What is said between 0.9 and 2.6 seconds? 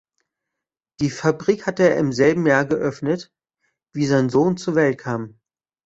Die Fabrik hat er im selben